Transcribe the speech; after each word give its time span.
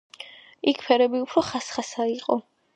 იქ 0.71 0.81
ფერები 0.87 1.23
უფრო 1.27 1.45
ხასხასა 1.53 2.11
იყო. 2.17 2.43